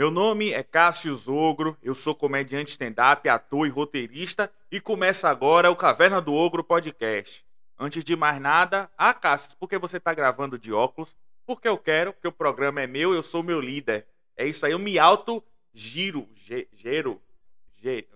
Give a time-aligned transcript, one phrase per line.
[0.00, 5.70] Meu nome é Cássio Zogro, eu sou comediante stand-up, ator e roteirista e começa agora
[5.70, 7.44] o Caverna do Ogro podcast.
[7.78, 11.14] Antes de mais nada, ah, Cássio, por que você está gravando de óculos?
[11.44, 14.06] Porque eu quero, porque o programa é meu, eu sou meu líder.
[14.38, 17.20] É isso aí, eu me auto giro, ge, gero,
[17.76, 18.08] ge,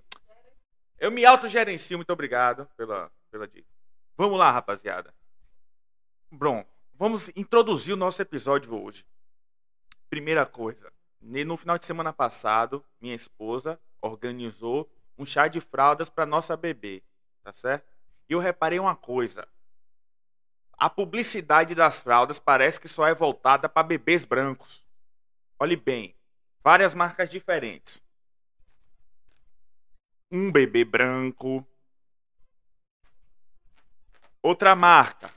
[0.99, 3.69] eu me autogerencio, muito obrigado pela, pela dica.
[4.17, 5.13] Vamos lá, rapaziada.
[6.31, 6.65] Bom,
[6.95, 9.05] vamos introduzir o nosso episódio hoje.
[10.09, 10.91] Primeira coisa,
[11.25, 17.03] no final de semana passado, minha esposa organizou um chá de fraldas para nossa bebê,
[17.43, 17.89] tá certo?
[18.29, 19.49] E eu reparei uma coisa.
[20.77, 24.85] A publicidade das fraldas parece que só é voltada para bebês brancos.
[25.59, 26.15] Olhe bem,
[26.63, 28.03] várias marcas diferentes.
[30.31, 31.67] Um bebê branco.
[34.43, 35.33] Outra marca.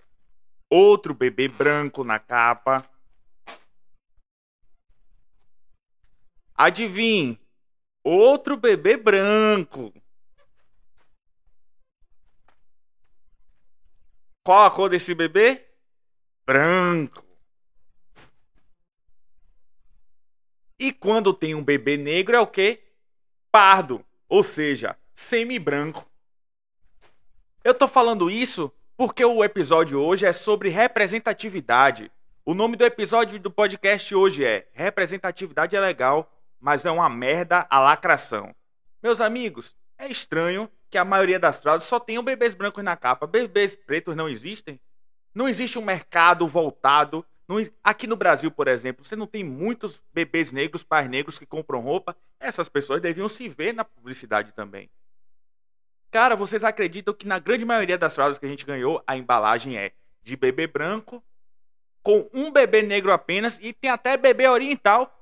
[0.70, 2.84] Outro bebê branco na capa.
[6.58, 7.40] Adivinhe,
[8.04, 9.94] outro bebê branco.
[14.44, 15.66] Qual a cor desse bebê?
[16.46, 17.24] Branco.
[20.80, 22.82] E quando tem um bebê negro é o quê?
[23.52, 26.10] Pardo, ou seja, semi-branco.
[27.64, 32.12] Eu tô falando isso porque o episódio hoje é sobre representatividade.
[32.46, 37.66] O nome do episódio do podcast hoje é Representatividade é legal, mas é uma merda
[37.70, 38.56] a lacração.
[39.02, 43.28] Meus amigos, é estranho que a maioria das fraldas só tenham bebês brancos na capa.
[43.28, 44.80] Bebês pretos não existem.
[45.34, 47.26] Não existe um mercado voltado.
[47.84, 51.80] Aqui no Brasil, por exemplo, você não tem muitos bebês negros, pais negros que compram
[51.80, 52.16] roupa.
[52.40, 54.90] Essas pessoas deviam se ver na publicidade também.
[56.12, 59.78] Cara, vocês acreditam que na grande maioria das fraldas que a gente ganhou, a embalagem
[59.78, 59.92] é
[60.24, 61.24] de bebê branco,
[62.02, 65.17] com um bebê negro apenas, e tem até bebê oriental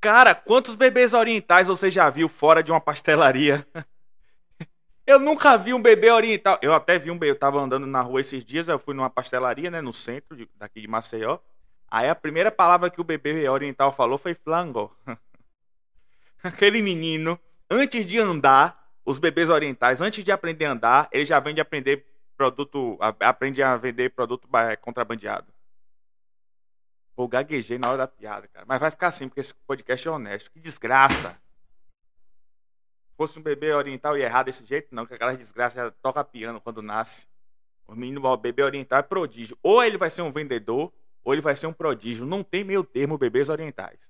[0.00, 3.66] Cara, quantos bebês orientais você já viu fora de uma pastelaria?
[5.06, 6.58] Eu nunca vi um bebê oriental.
[6.62, 7.32] Eu até vi um bebê.
[7.32, 8.68] Eu tava andando na rua esses dias.
[8.68, 9.80] Eu fui numa pastelaria, né?
[9.80, 11.38] No centro de, daqui de Maceió.
[11.90, 14.96] Aí a primeira palavra que o bebê oriental falou foi flango.
[16.42, 17.38] Aquele menino,
[17.68, 21.60] antes de andar, os bebês orientais, antes de aprender a andar, ele já vem de
[21.60, 22.96] aprender produto.
[23.00, 24.48] Aprende a vender produto
[24.80, 25.52] contrabandeado.
[27.20, 28.64] Pô, gaguejei na hora da piada, cara.
[28.66, 30.50] Mas vai ficar assim, porque esse podcast é honesto.
[30.50, 31.38] Que desgraça.
[33.10, 36.62] Se fosse um bebê oriental e errar desse jeito, não, que aquela desgraça toca piano
[36.62, 37.26] quando nasce.
[37.86, 39.58] O menino, o bebê oriental é prodígio.
[39.62, 40.90] Ou ele vai ser um vendedor,
[41.22, 42.24] ou ele vai ser um prodígio.
[42.24, 44.00] Não tem meio termo bebês orientais.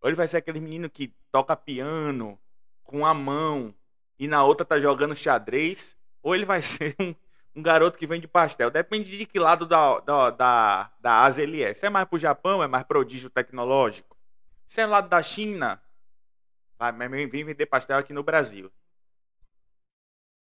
[0.00, 2.36] Ou ele vai ser aquele menino que toca piano
[2.82, 3.72] com a mão
[4.18, 7.14] e na outra tá jogando xadrez, ou ele vai ser um
[7.54, 8.70] um garoto que vende pastel.
[8.70, 11.74] Depende de que lado da, da, da, da Ásia ele é.
[11.74, 14.16] Se é mais pro Japão, é mais prodígio tecnológico.
[14.66, 15.82] Se é lado da China,
[16.78, 16.92] vai
[17.28, 18.72] vir vender pastel aqui no Brasil.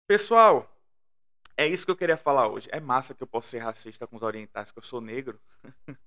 [0.07, 0.69] Pessoal,
[1.57, 2.69] é isso que eu queria falar hoje.
[2.71, 5.39] É massa que eu posso ser racista com os orientais, que eu sou negro.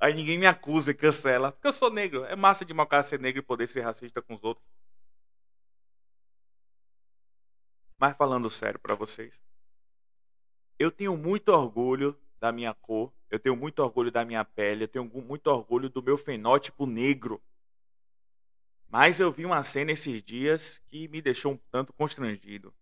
[0.00, 2.24] Aí ninguém me acusa e cancela, porque eu sou negro.
[2.24, 4.64] É massa de cara ser negro e poder ser racista com os outros.
[7.98, 9.34] Mas falando sério para vocês,
[10.78, 14.88] eu tenho muito orgulho da minha cor, eu tenho muito orgulho da minha pele, eu
[14.88, 17.42] tenho muito orgulho do meu fenótipo negro.
[18.88, 22.72] Mas eu vi uma cena esses dias que me deixou um tanto constrangido.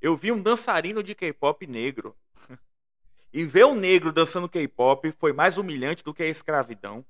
[0.00, 2.16] Eu vi um dançarino de K-pop negro.
[3.32, 7.04] e ver um negro dançando K-pop foi mais humilhante do que a escravidão.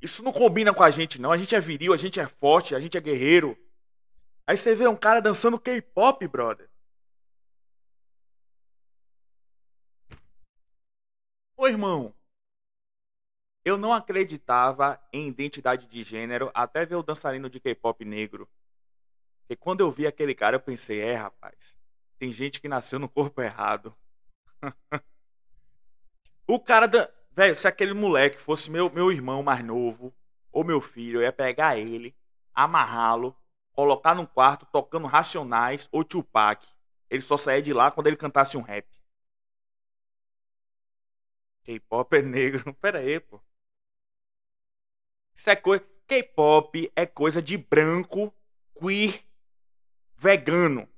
[0.00, 1.32] Isso não combina com a gente, não.
[1.32, 3.58] A gente é viril, a gente é forte, a gente é guerreiro.
[4.46, 6.69] Aí você vê um cara dançando K-pop, brother.
[11.70, 12.14] Irmão,
[13.64, 18.48] eu não acreditava em identidade de gênero até ver o dançarino de K-pop negro.
[19.48, 21.76] E quando eu vi aquele cara, eu pensei, é, rapaz,
[22.18, 23.94] tem gente que nasceu no corpo errado.
[26.46, 27.10] o cara da.
[27.32, 30.12] Velho, se aquele moleque fosse meu, meu irmão mais novo,
[30.52, 32.14] ou meu filho, eu ia pegar ele,
[32.54, 33.36] amarrá-lo,
[33.72, 36.66] colocar num quarto tocando Racionais ou Tupac.
[37.08, 38.86] Ele só saía de lá quando ele cantasse um rap.
[41.70, 42.74] K-pop é negro.
[42.82, 43.40] Pera aí, pô.
[45.34, 45.84] Isso é coisa.
[46.08, 48.34] K-pop é coisa de branco,
[48.76, 49.22] queer,
[50.16, 50.88] vegano.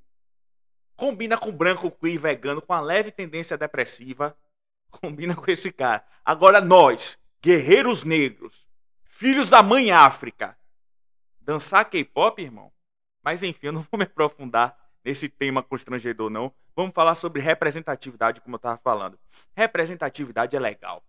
[0.96, 4.34] Combina com branco, queer, vegano, com a leve tendência depressiva.
[4.90, 6.02] Combina com esse cara.
[6.24, 8.66] Agora nós, guerreiros negros,
[9.04, 10.56] filhos da mãe África,
[11.38, 12.72] dançar K-pop, irmão?
[13.22, 16.54] Mas enfim, eu não vou me aprofundar nesse tema constrangedor, não.
[16.74, 19.19] Vamos falar sobre representatividade, como eu estava falando.
[19.54, 21.02] Representatividade é legal.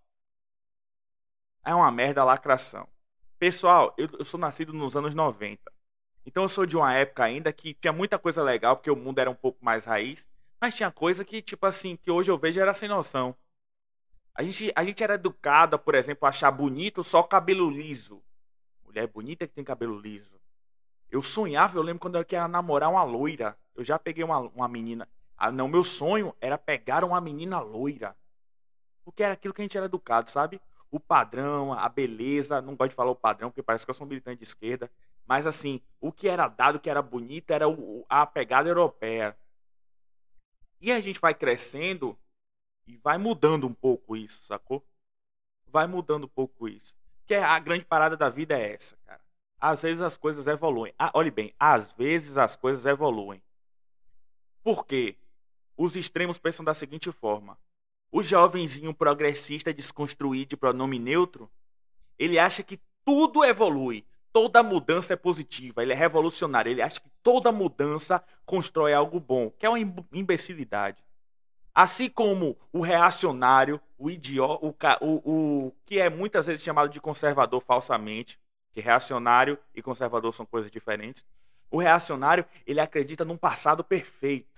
[1.64, 2.88] É uma merda lacração.
[3.40, 5.72] Pessoal, eu, eu sou nascido nos anos 90.
[6.26, 9.20] Então eu sou de uma época ainda que tinha muita coisa legal, porque o mundo
[9.20, 10.28] era um pouco mais raiz.
[10.60, 13.36] Mas tinha coisa que, tipo assim, que hoje eu vejo era sem noção.
[14.36, 18.22] A gente, a gente era educado, por exemplo, a achar bonito só cabelo liso.
[18.86, 20.40] Mulher bonita que tem cabelo liso.
[21.10, 23.58] Eu sonhava, eu lembro quando eu queria namorar uma loira.
[23.76, 25.08] Eu já peguei uma, uma menina.
[25.38, 28.16] Ah, não, meu sonho era pegar uma menina loira.
[29.04, 30.62] Porque era aquilo que a gente era educado, sabe?
[30.90, 32.62] O padrão, a beleza.
[32.62, 34.90] Não gosto de falar o padrão, porque parece que eu sou um militante de esquerda.
[35.26, 39.38] Mas assim, o que era dado, o que era bonito, era o, a pegada europeia.
[40.80, 42.18] E a gente vai crescendo
[42.86, 44.86] e vai mudando um pouco isso, sacou?
[45.68, 46.94] Vai mudando um pouco isso.
[47.26, 49.22] Que a grande parada da vida é essa, cara.
[49.60, 50.94] Às vezes as coisas evoluem.
[51.00, 53.42] Ah, olhe bem, às vezes as coisas evoluem.
[54.62, 55.18] Por quê?
[55.76, 57.58] Os extremos pensam da seguinte forma:
[58.12, 61.50] o jovenzinho progressista desconstruído de pronome neutro,
[62.18, 67.10] ele acha que tudo evolui, toda mudança é positiva, ele é revolucionário, ele acha que
[67.22, 69.80] toda mudança constrói algo bom, que é uma
[70.12, 71.04] imbecilidade.
[71.74, 77.02] Assim como o reacionário, o idiota, o, o, o que é muitas vezes chamado de
[77.02, 78.40] conservador falsamente,
[78.72, 81.26] que reacionário e conservador são coisas diferentes.
[81.72, 84.53] O reacionário, ele acredita num passado perfeito.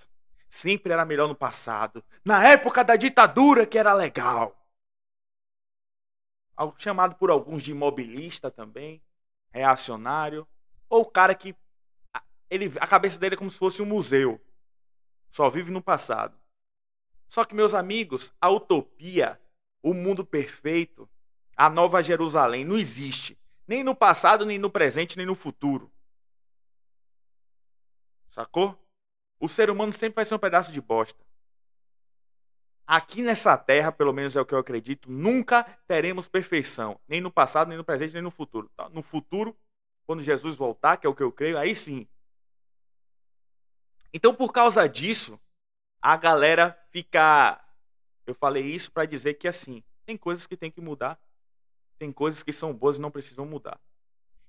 [0.48, 2.04] Sempre era melhor no passado.
[2.24, 4.56] Na época da ditadura que era legal.
[6.78, 9.02] Chamado por alguns de imobilista também,
[9.50, 10.46] reacionário,
[10.88, 11.54] ou o cara que
[12.48, 14.40] ele, a cabeça dele é como se fosse um museu.
[15.30, 16.38] Só vive no passado.
[17.28, 19.40] Só que, meus amigos, a utopia,
[19.82, 21.08] o mundo perfeito,
[21.56, 23.38] a nova Jerusalém não existe.
[23.66, 25.90] Nem no passado, nem no presente, nem no futuro.
[28.30, 28.78] Sacou?
[29.38, 31.24] O ser humano sempre vai ser um pedaço de bosta.
[32.86, 37.00] Aqui nessa terra, pelo menos é o que eu acredito, nunca teremos perfeição.
[37.08, 38.70] Nem no passado, nem no presente, nem no futuro.
[38.76, 38.88] Tá?
[38.90, 39.56] No futuro,
[40.06, 42.06] quando Jesus voltar, que é o que eu creio, aí sim.
[44.14, 45.38] Então, por causa disso,
[46.00, 47.62] a galera fica.
[48.24, 51.18] Eu falei isso para dizer que assim, tem coisas que tem que mudar,
[51.98, 53.80] tem coisas que são boas e não precisam mudar.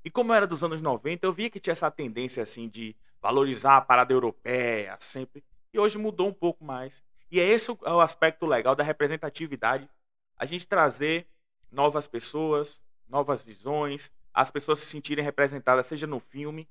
[0.08, 3.76] E como era dos anos 90, eu via que tinha essa tendência assim de valorizar
[3.76, 5.44] a parada europeia sempre,
[5.74, 7.04] e hoje mudou um pouco mais.
[7.30, 9.90] E é esse o aspecto legal da representatividade,
[10.38, 11.28] a gente trazer
[11.70, 16.70] novas pessoas, novas visões, as pessoas se sentirem representadas, seja no filme,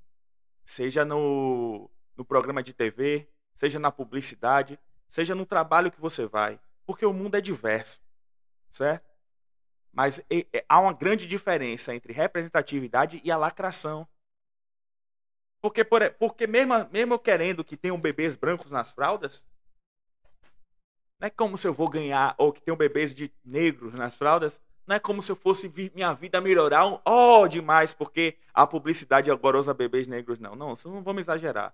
[0.65, 4.79] seja no, no programa de TV, seja na publicidade,
[5.11, 8.01] seja no trabalho que você vai, porque o mundo é diverso,
[8.73, 9.06] certo?
[9.97, 10.21] Mas
[10.69, 14.07] há uma grande diferença entre representatividade e a lacração.
[15.59, 19.43] Porque, por, porque mesmo, mesmo querendo que tenham bebês brancos nas fraldas,
[21.19, 24.61] não é como se eu vou ganhar, ou que tenham bebês de negros nas fraldas,
[24.85, 29.31] não é como se eu fosse minha vida melhorar, um, oh, demais, porque a publicidade
[29.31, 30.37] agora usa bebês negros.
[30.37, 31.73] Não, não, não vamos exagerar.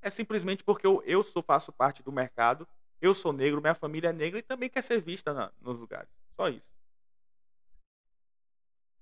[0.00, 2.68] É simplesmente porque eu, eu sou, faço parte do mercado,
[3.02, 6.08] eu sou negro, minha família é negra e também quer ser vista na, nos lugares.
[6.36, 6.73] Só isso.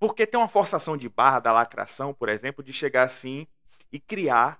[0.03, 3.47] Porque tem uma forçação de barra da lacração, por exemplo, de chegar assim
[3.89, 4.59] e criar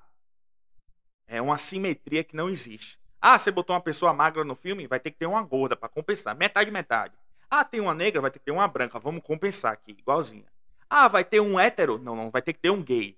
[1.27, 2.97] é, uma simetria que não existe.
[3.19, 5.89] Ah, você botou uma pessoa magra no filme, vai ter que ter uma gorda para
[5.89, 6.33] compensar.
[6.33, 7.13] Metade, metade.
[7.49, 8.97] Ah, tem uma negra, vai ter que ter uma branca.
[9.01, 10.45] Vamos compensar aqui, igualzinha.
[10.89, 11.97] Ah, vai ter um hétero?
[11.97, 13.17] Não, não, vai ter que ter um gay.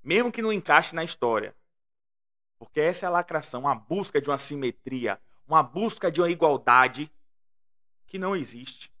[0.00, 1.56] Mesmo que não encaixe na história.
[2.56, 5.18] Porque essa é a lacração, a busca de uma simetria,
[5.48, 7.10] uma busca de uma igualdade
[8.06, 8.92] que não existe.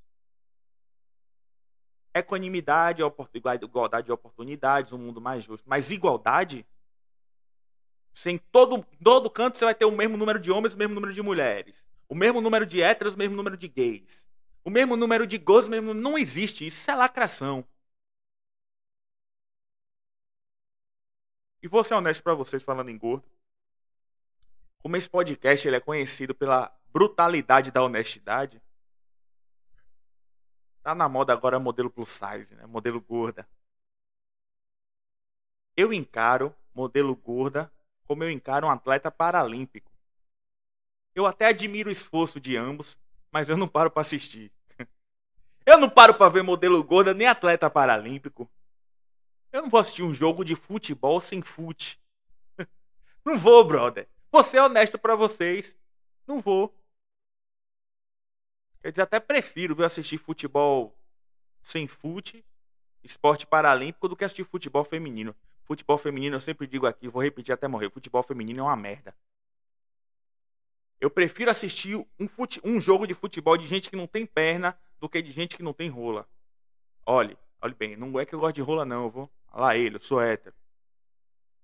[2.14, 5.64] Equanimidade, igualdade de oportunidades, um mundo mais justo.
[5.66, 6.66] Mas igualdade,
[8.12, 11.12] sem todo, todo canto você vai ter o mesmo número de homens, o mesmo número
[11.12, 11.74] de mulheres.
[12.08, 14.26] O mesmo número de héteros, o mesmo número de gays.
[14.64, 16.66] O mesmo número de gols, mesmo não existe.
[16.66, 17.64] Isso é lacração.
[21.62, 23.24] E vou ser honesto para vocês falando em gordo.
[24.82, 28.60] Como esse podcast ele é conhecido pela brutalidade da honestidade,
[30.82, 32.66] tá na moda agora modelo plus size, né?
[32.66, 33.46] modelo gorda.
[35.76, 37.70] Eu encaro modelo gorda
[38.06, 39.90] como eu encaro um atleta paralímpico.
[41.14, 42.96] Eu até admiro o esforço de ambos,
[43.30, 44.52] mas eu não paro para assistir.
[45.64, 48.50] Eu não paro para ver modelo gorda nem atleta paralímpico.
[49.52, 52.00] Eu não vou assistir um jogo de futebol sem fute.
[53.24, 54.08] Não vou, brother.
[54.32, 55.76] Vou ser honesto para vocês.
[56.26, 56.74] Não vou.
[58.82, 60.94] Quer dizer, até prefiro ver assistir futebol
[61.62, 62.44] sem fute,
[63.02, 65.34] esporte paralímpico, do que assistir futebol feminino.
[65.64, 69.14] Futebol feminino, eu sempre digo aqui, vou repetir até morrer: futebol feminino é uma merda.
[71.00, 72.60] Eu prefiro assistir um, fute...
[72.64, 75.62] um jogo de futebol de gente que não tem perna do que de gente que
[75.62, 76.28] não tem rola.
[77.04, 79.30] Olhe, olhe bem, não é que eu gosto de rola, não, eu vou.
[79.52, 80.54] Lá ele, eu sou hétero.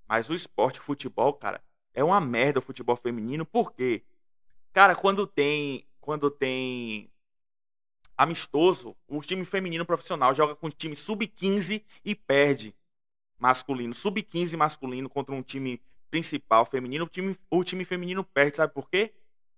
[0.09, 1.63] Mas o esporte, o futebol, cara,
[1.95, 4.03] é uma merda o futebol feminino, por quê?
[4.73, 5.87] Cara, quando tem.
[6.09, 7.11] Quando tem
[8.17, 12.75] amistoso, o time feminino profissional joga com o time sub-15 e perde
[13.39, 13.93] masculino.
[13.93, 18.89] Sub-15 masculino contra um time principal feminino, o time, o time feminino perde, sabe por
[18.89, 19.13] quê?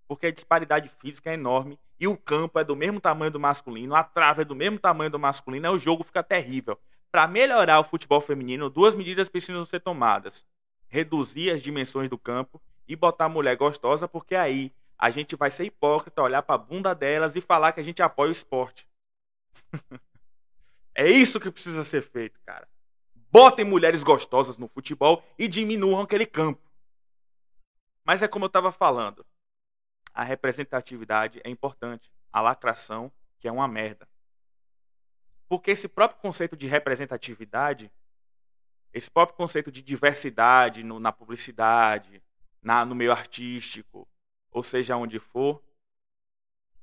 [0.08, 3.94] Porque a disparidade física é enorme e o campo é do mesmo tamanho do masculino,
[3.94, 6.76] a trave é do mesmo tamanho do masculino, aí o jogo fica terrível.
[7.12, 10.44] Para melhorar o futebol feminino, duas medidas precisam ser tomadas:
[10.88, 15.50] reduzir as dimensões do campo e botar a mulher gostosa, porque aí a gente vai
[15.50, 18.86] ser hipócrita, olhar para a bunda delas e falar que a gente apoia o esporte.
[20.94, 22.68] é isso que precisa ser feito, cara.
[23.32, 26.60] Botem mulheres gostosas no futebol e diminuam aquele campo.
[28.04, 29.24] Mas é como eu estava falando.
[30.12, 32.12] A representatividade é importante.
[32.30, 34.06] A lacração, que é uma merda.
[35.48, 37.90] Porque esse próprio conceito de representatividade,
[38.92, 42.22] esse próprio conceito de diversidade no, na publicidade,
[42.62, 44.06] na, no meio artístico,
[44.50, 45.62] ou seja onde for,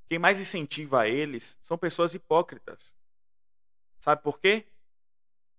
[0.07, 2.93] quem mais incentiva eles são pessoas hipócritas.
[3.99, 4.65] Sabe por quê?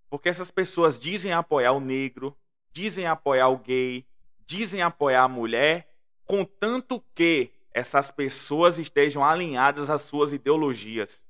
[0.09, 2.37] Porque essas pessoas dizem apoiar o negro,
[2.73, 4.07] dizem apoiar o gay,
[4.47, 11.23] dizem apoiar a mulher, contanto que essas pessoas estejam alinhadas às suas ideologias.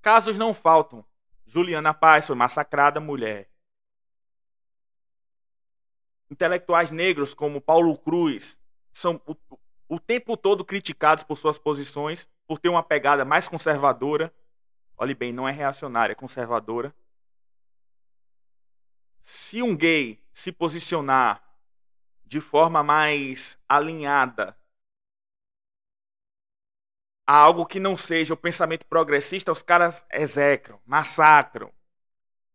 [0.00, 1.04] Casos não faltam.
[1.44, 3.50] Juliana Paz foi massacrada mulher.
[6.30, 8.56] Intelectuais negros como Paulo Cruz
[8.92, 9.20] são
[9.90, 14.32] o, tempo todo criticados por suas posições, por ter uma pegada mais conservadora.
[14.96, 16.94] Olhe bem, não é reacionária, é conservadora.
[19.20, 21.42] Se um gay se posicionar
[22.24, 24.56] de forma mais alinhada
[27.26, 31.72] a algo que não seja o pensamento progressista, os caras execram, massacram.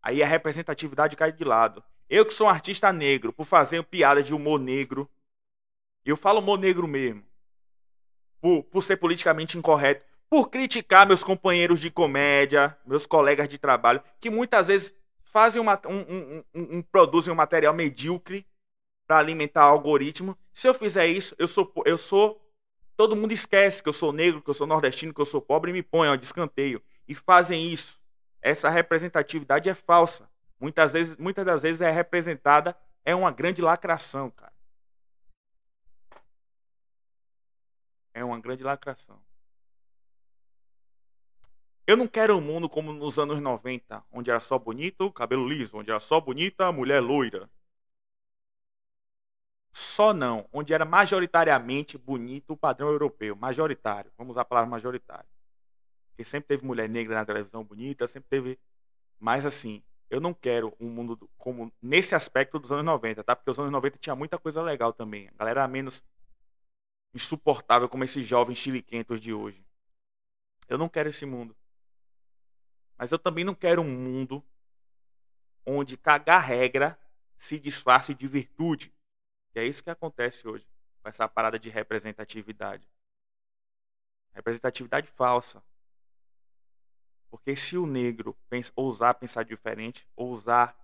[0.01, 1.83] Aí a representatividade cai de lado.
[2.09, 5.09] Eu que sou um artista negro, por fazer piada de humor negro,
[6.09, 7.23] eu falo humor negro mesmo.
[8.41, 14.03] Por, por ser politicamente incorreto, por criticar meus companheiros de comédia, meus colegas de trabalho,
[14.19, 14.93] que muitas vezes
[15.31, 18.45] fazem uma, um, um, um, produzem um material medíocre
[19.07, 20.37] para alimentar o algoritmo.
[20.53, 22.41] Se eu fizer isso, eu sou, eu sou.
[22.95, 25.71] Todo mundo esquece que eu sou negro, que eu sou nordestino, que eu sou pobre
[25.71, 26.81] e me põe ó, de escanteio.
[27.07, 27.99] E fazem isso.
[28.41, 30.29] Essa representatividade é falsa.
[30.59, 34.53] Muitas, vezes, muitas das vezes é representada, é uma grande lacração, cara.
[38.15, 39.21] É uma grande lacração.
[41.85, 45.77] Eu não quero um mundo como nos anos 90, onde era só bonito, cabelo liso,
[45.77, 47.49] onde era só bonita, mulher loira.
[49.73, 54.11] Só não, onde era majoritariamente bonito o padrão europeu, majoritário.
[54.17, 55.27] Vamos usar a palavra majoritário.
[56.09, 58.59] Porque sempre teve mulher negra na televisão bonita, sempre teve.
[59.19, 63.35] Mas assim, eu não quero um mundo como nesse aspecto dos anos 90, tá?
[63.35, 65.27] Porque os anos 90 tinha muita coisa legal também.
[65.29, 66.03] A galera era menos
[67.15, 69.65] insuportável como esses jovens chiliquentos de hoje.
[70.67, 71.55] Eu não quero esse mundo.
[72.97, 74.43] Mas eu também não quero um mundo
[75.65, 76.99] onde cagar regra
[77.37, 78.93] se disfarce de virtude.
[79.55, 80.67] E é isso que acontece hoje
[81.01, 82.85] com essa parada de representatividade.
[84.33, 85.63] Representatividade falsa.
[87.29, 90.77] Porque se o negro pensa, ousar pensar diferente, ousar,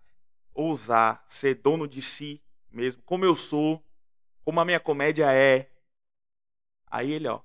[0.54, 3.84] ousar ser dono de si mesmo, como eu sou,
[4.46, 5.71] como a minha comédia é,
[6.92, 7.42] aí ele ó,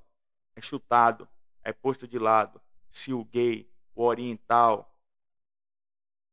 [0.55, 1.29] é chutado,
[1.63, 2.61] é posto de lado.
[2.91, 4.95] Se o gay o oriental,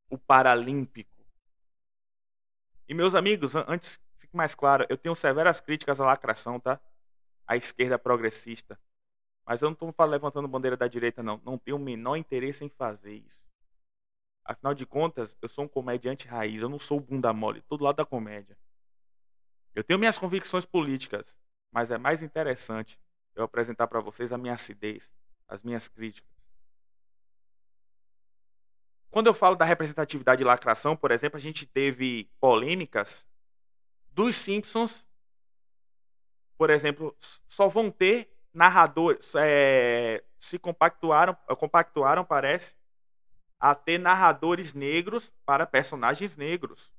[0.09, 1.09] o paralímpico.
[2.87, 6.79] E meus amigos, antes fique mais claro, eu tenho severas críticas à lacração, tá?
[7.47, 8.77] À esquerda progressista.
[9.45, 11.41] Mas eu não estou levantando bandeira da direita, não.
[11.43, 13.41] Não tenho o menor interesse em fazer isso.
[14.45, 17.95] Afinal de contas, eu sou um comediante raiz, eu não sou bunda mole, todo lado
[17.95, 18.57] da comédia.
[19.73, 21.35] Eu tenho minhas convicções políticas,
[21.71, 22.99] mas é mais interessante
[23.35, 25.09] eu apresentar para vocês a minha acidez,
[25.47, 26.31] as minhas críticas.
[29.09, 33.25] Quando eu falo da representatividade e lacração, por exemplo, a gente teve polêmicas
[34.11, 35.05] dos Simpsons,
[36.57, 37.15] por exemplo,
[37.47, 42.75] só vão ter narradores, é, se compactuaram, compactuaram, parece,
[43.59, 46.91] a ter narradores negros para personagens negros.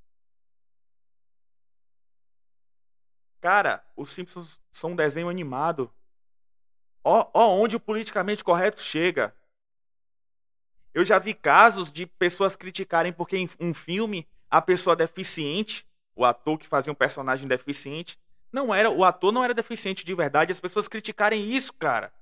[3.40, 5.92] Cara, os Simpsons são um desenho animado.
[7.04, 9.34] Ó, ó onde o politicamente correto chega.
[10.94, 16.24] Eu já vi casos de pessoas criticarem porque em um filme a pessoa deficiente, o
[16.24, 18.18] ator que fazia um personagem deficiente,
[18.52, 22.12] Não era, o ator não era deficiente de verdade, as pessoas criticarem isso, cara.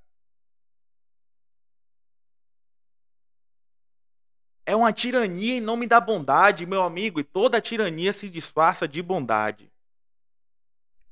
[4.67, 9.01] É uma tirania em nome da bondade, meu amigo, e toda tirania se disfarça de
[9.03, 9.71] bondade.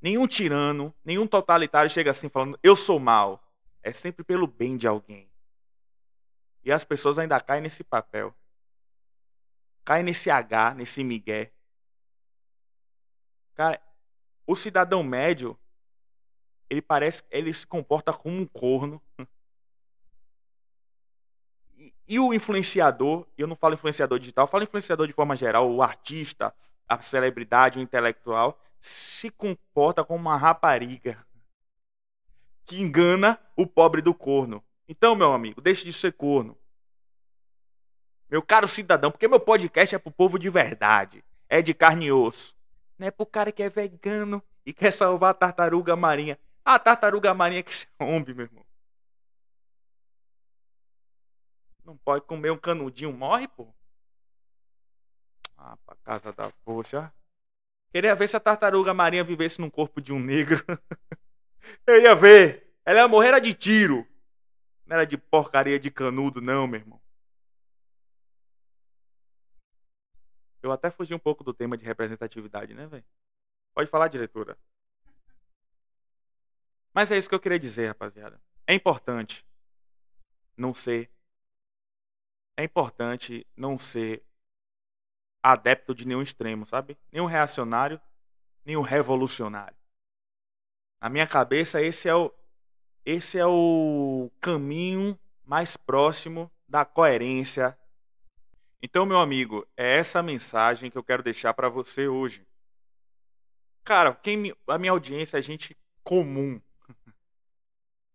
[0.01, 3.43] Nenhum tirano, nenhum totalitário chega assim falando, eu sou mal.
[3.83, 5.31] É sempre pelo bem de alguém.
[6.63, 8.35] E as pessoas ainda caem nesse papel.
[9.85, 11.53] Caem nesse H, nesse migué.
[13.55, 13.81] Cara,
[14.47, 15.59] o cidadão médio,
[16.69, 19.01] ele parece, ele se comporta como um corno.
[21.77, 25.71] E, e o influenciador, eu não falo influenciador digital, eu falo influenciador de forma geral,
[25.71, 26.55] o artista,
[26.87, 31.25] a celebridade, o intelectual, se comporta como uma rapariga
[32.71, 34.63] que engana o pobre do corno.
[34.89, 36.57] Então, meu amigo, deixe de ser corno.
[38.31, 42.13] Meu caro cidadão, porque meu podcast é pro povo de verdade, é de carne e
[42.13, 42.55] osso.
[42.97, 46.39] Não é pro cara que é vegano e quer salvar a tartaruga marinha.
[46.65, 48.65] A tartaruga marinha que se rompe, meu irmão.
[51.85, 53.67] Não pode comer um canudinho, morre, pô.
[55.57, 57.13] Ah, pra casa da poxa.
[57.91, 60.65] Queria ver se a tartaruga marinha vivesse num corpo de um negro.
[61.87, 62.73] Eu ia ver.
[62.85, 64.07] Ela ia morrer era de tiro.
[64.87, 67.01] Não era de porcaria de canudo, não, meu irmão.
[70.63, 73.05] Eu até fugi um pouco do tema de representatividade, né, velho?
[73.73, 74.59] Pode falar, diretora.
[76.93, 78.41] Mas é isso que eu queria dizer, rapaziada.
[78.67, 79.47] É importante
[80.57, 81.11] não ser.
[82.57, 84.23] É importante não ser
[85.43, 86.99] adepto de nenhum extremo, sabe?
[87.11, 88.01] Nenhum reacionário,
[88.65, 89.80] nenhum revolucionário.
[91.01, 92.33] Na minha cabeça, esse é o,
[93.05, 97.77] esse é o caminho mais próximo da coerência
[98.83, 102.47] então, meu amigo, é essa mensagem que eu quero deixar para você hoje.
[103.85, 106.61] Cara, quem me, a minha audiência é gente comum.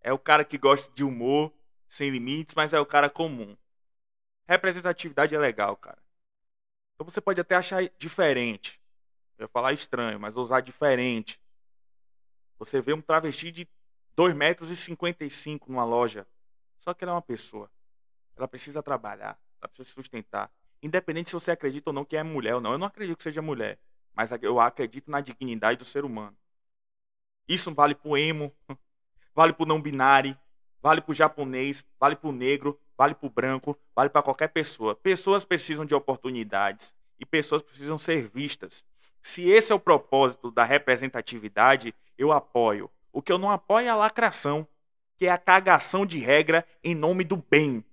[0.08, 1.52] É o cara que gosta de humor,
[1.88, 3.58] sem limites, mas é o cara comum.
[4.48, 5.98] Representatividade é legal, cara.
[6.94, 8.80] Então você pode até achar diferente.
[9.36, 11.42] Eu ia falar estranho, mas usar diferente.
[12.58, 13.68] Você vê um travesti de
[14.16, 16.26] 2 metros e 55 numa loja.
[16.80, 17.70] Só que ela é uma pessoa.
[18.36, 19.38] Ela precisa trabalhar.
[19.62, 20.52] Ela precisa se sustentar.
[20.82, 22.74] Independente se você acredita ou não que é mulher ou não.
[22.74, 23.80] Eu não acredito que seja mulher.
[24.14, 26.36] Mas eu acredito na dignidade do ser humano.
[27.48, 28.52] Isso vale pro emo,
[29.36, 30.38] vale pro não binário,
[30.82, 34.96] vale pro japonês, vale pro negro, vale pro branco, vale para qualquer pessoa.
[34.96, 38.84] Pessoas precisam de oportunidades e pessoas precisam ser vistas.
[39.22, 42.90] Se esse é o propósito da representatividade, eu apoio.
[43.12, 44.68] O que eu não apoio é a lacração,
[45.18, 47.84] que é a cagação de regra em nome do bem,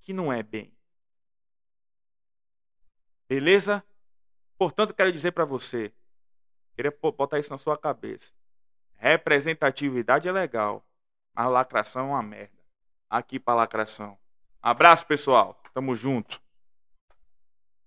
[0.00, 0.72] que não é bem.
[3.28, 3.84] Beleza?
[4.56, 5.92] Portanto, quero dizer para você,
[6.74, 8.32] queria botar isso na sua cabeça.
[8.96, 10.84] Representatividade é legal,
[11.34, 12.58] mas lacração é uma merda.
[13.08, 14.18] Aqui para lacração.
[14.60, 15.62] Abraço, pessoal.
[15.72, 16.40] Tamo junto.